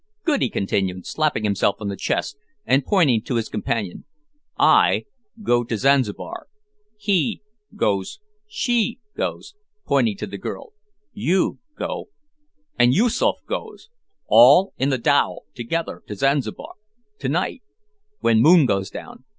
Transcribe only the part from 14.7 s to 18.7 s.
in the dhow together to Zanzibar to night when moon